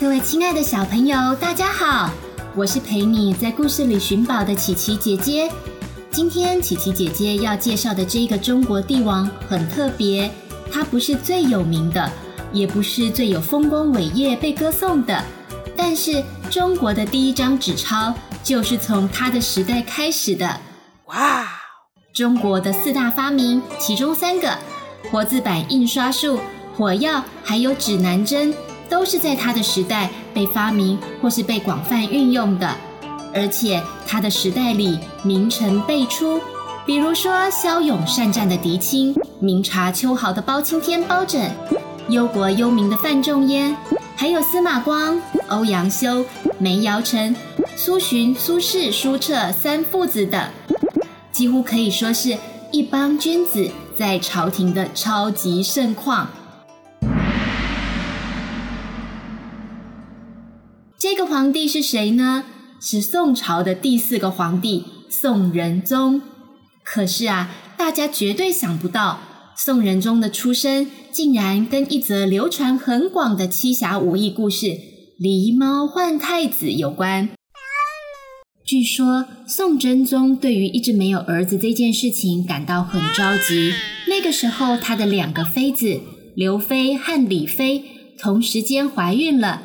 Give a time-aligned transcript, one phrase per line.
[0.00, 2.10] 各位亲爱的小朋友，大家好！
[2.56, 5.52] 我是陪你在故事里寻宝的琪琪姐姐。
[6.10, 10.30] 今天琪琪姐姐要介绍的这个中国帝王很特别，
[10.72, 12.10] 他不是最有名的，
[12.50, 15.22] 也不是最有丰功伟业被歌颂的，
[15.76, 20.60] 但是中国的第一张纸钞就是从他的时代开始的。
[21.08, 21.46] 哇！
[22.14, 24.56] 中国的四大发明，其中三个——
[25.12, 26.40] 活字版印刷术、
[26.74, 28.54] 火药还有指南针。
[28.90, 32.76] 都是在他的时代被发明或是被广泛运用的，
[33.32, 36.40] 而且他的时代里名臣辈出，
[36.84, 41.40] 比如说骁勇善战的狄青，明察秋毫的包青天包拯，
[42.08, 43.76] 忧国忧民的范仲淹，
[44.16, 46.24] 还有司马光、欧阳修、
[46.58, 47.34] 梅尧臣、
[47.76, 50.42] 苏洵、苏轼、苏辙三父子等，
[51.30, 52.36] 几乎可以说是
[52.72, 56.28] 一帮君子在朝廷的超级盛况。
[61.00, 62.44] 这个皇帝是谁呢？
[62.78, 66.20] 是宋朝的第四个皇帝宋仁宗。
[66.84, 69.18] 可是啊，大家绝对想不到，
[69.56, 74.66] 宋仁宗的出生竟然跟一则流传很广的七侠五义故事
[75.18, 77.30] 《狸猫换太子》有关。
[78.66, 83.72] 据说宋真宗对于一直没有儿子这件事情感到很着急。
[84.06, 85.98] 那个时候，他的两个妃子
[86.36, 87.82] 刘妃和李妃
[88.18, 89.62] 同时间怀孕了。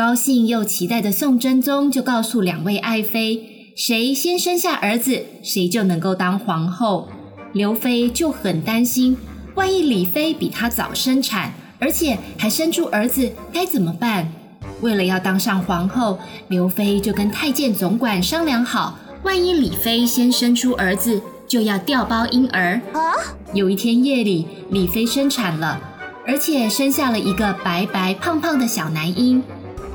[0.00, 7.06] 高兴又期待的宋真宗就告诉两位爱妃，谁先生下儿子，谁就能够当皇后。
[7.52, 9.14] 刘妃就很担心，
[9.56, 14.26] 万一李妃比她早生产，而且还生出儿子，该怎么办？
[14.80, 16.18] 为了要当上皇后，
[16.48, 22.80] 刘妃就跟太监总管商量好，万一李妃先生出儿子，就要调包婴儿。
[22.94, 23.12] 啊
[23.52, 25.78] 有一天夜里，李妃生产了，
[26.26, 29.44] 而且生下了一个白白胖胖的小男婴。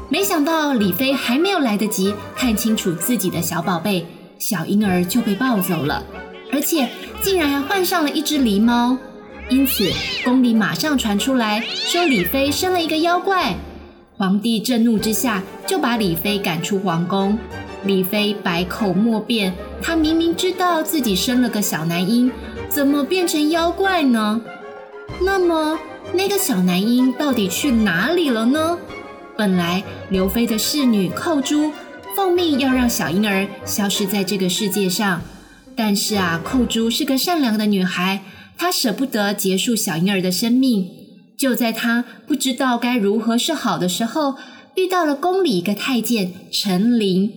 [0.07, 4.05] 没想到李妃还没有来得及看清楚自己的小宝贝，
[4.37, 6.03] 小婴儿就被抱走了，
[6.51, 6.87] 而且
[7.21, 8.97] 竟然还换上了一只狸猫。
[9.49, 9.91] 因此
[10.23, 13.55] 宫里马上传出来说李妃生了一个妖怪。
[14.17, 17.37] 皇帝震怒之下就把李妃赶出皇宫。
[17.83, 22.31] 李妃百口莫辩，她明明知道自己生了个小男婴，
[22.69, 24.41] 怎么变成妖怪呢？
[25.21, 25.77] 那么
[26.13, 28.77] 那个小男婴到底去哪里了呢？
[29.37, 31.71] 本来刘妃的侍女寇珠
[32.15, 35.21] 奉命要让小婴儿消失在这个世界上，
[35.75, 38.21] 但是啊，寇珠是个善良的女孩，
[38.57, 40.89] 她舍不得结束小婴儿的生命。
[41.37, 44.35] 就在她不知道该如何是好的时候，
[44.75, 47.33] 遇到了宫里一个太监陈琳。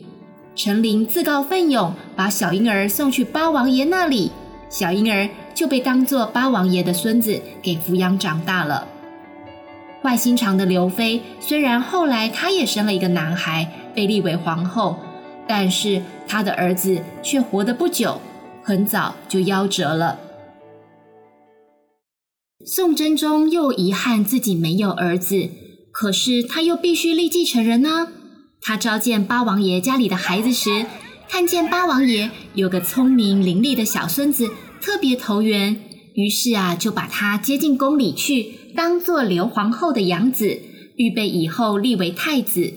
[0.55, 4.31] 陈琳自告奋勇把小婴儿送去八王爷那里，
[4.71, 8.87] 小婴儿就被当做八王爷的孙子给抚养长大了。
[10.03, 14.97] 坏心肠的刘妃，虽然后来她也生了一个男孩，被立为皇后，
[15.47, 18.21] 但是她的儿子却活得不久，
[18.63, 20.21] 很早就夭折了。
[22.67, 25.49] 宋真宗又遗憾自己没有儿子，
[25.91, 28.09] 可是他又必须立继承人呢。
[28.61, 30.85] 他召见八王爷家里的孩子时，
[31.29, 34.49] 看见八王爷有个聪明伶俐的小孙子，
[34.83, 35.81] 特别投缘。
[36.15, 40.57] 于是啊，就把他接进宫里去，当做刘皇后的养子，
[40.95, 42.73] 预备以后立为太子。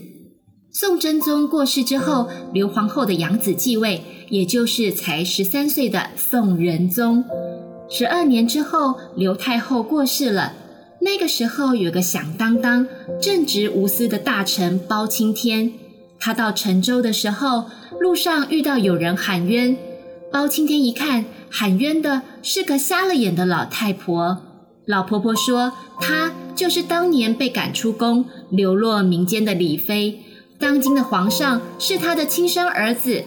[0.72, 7.24] 宋真宗过世之后，刘皇后的养子继位，也就是才十三岁的宋仁宗。
[7.88, 10.54] 十二年之后，刘太后过世了。
[11.02, 12.88] 那个时候，有个响当当、
[13.22, 15.72] 正直无私的大臣包青天。
[16.20, 17.66] 他到陈州的时候，
[18.00, 19.78] 路上遇到有人喊冤。
[20.32, 24.40] 包青天一看，喊冤的是个瞎了眼的老太婆。
[24.86, 30.20] 老婆婆说，她就是当年被赶出宫、流落民间的李妃。
[30.58, 33.24] 当今的皇上是她的亲生儿子。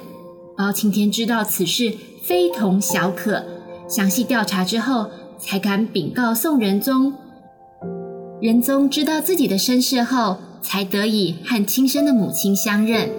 [0.56, 1.92] 包青天知道此事
[2.22, 3.44] 非同小可，
[3.88, 7.12] 详细调查之后，才敢禀告宋仁宗。
[8.40, 13.10] 仁宗知道自己的身世后，才得以和亲生的母亲相认。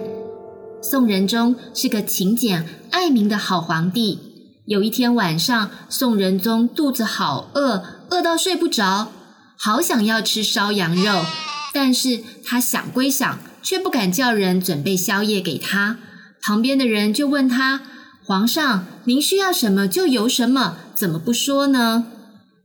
[0.80, 4.18] 宋仁宗是个勤俭爱民的好皇帝。
[4.66, 9.12] 有一天晚上，宋仁宗肚子好饿，饿到睡不着，
[9.56, 11.24] 好想要吃烧羊肉，
[11.72, 15.98] 但是他想归想，却不敢叫人准备宵夜给他。
[16.42, 17.82] 旁边的人就问他
[18.24, 22.06] ：“皇上，您需要什么就有什么，怎么不说呢？”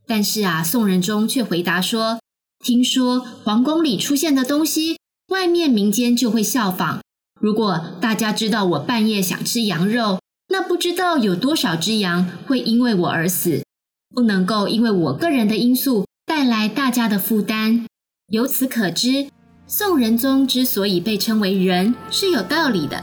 [0.06, 2.20] 但是啊，宋仁宗却回答说
[2.64, 4.98] ：“听说皇宫里出现的东西，
[5.28, 7.00] 外面民间就会效仿。
[7.40, 13.64] 如果大家知道我半夜想吃羊肉，那不知道有多少只羊会因为我而死。
[14.14, 17.86] 不能够因为我个人的因素带来大家的负担。
[18.30, 19.26] 由此可知，
[19.66, 23.02] 宋仁宗之所以被称为仁，是有道理的。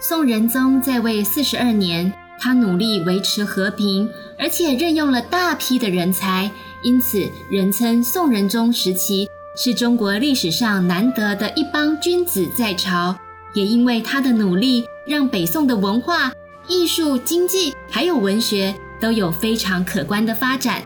[0.00, 4.08] 宋仁宗在位四十二年，他努力维持和平，
[4.38, 6.50] 而且任用了大批的人才，
[6.82, 9.26] 因此人称宋仁宗时期。
[9.54, 13.14] 是中国历史上难得的一帮君子在朝，
[13.52, 16.32] 也因为他的努力，让北宋的文化、
[16.68, 20.80] 艺术、经济还有文学都有非常可观的发展。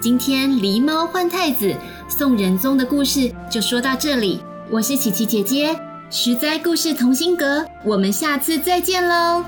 [0.00, 1.74] 今天狸猫换太子，
[2.08, 4.40] 宋仁宗的故事就说到这里。
[4.70, 5.76] 我是琪琪姐姐，
[6.08, 9.44] 实在故事同心阁，我们下次再见喽。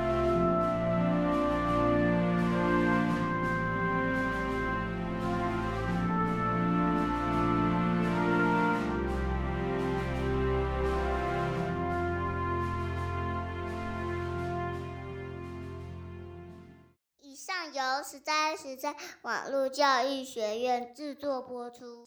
[17.72, 22.06] 由十三十三网络教育学院制作播出。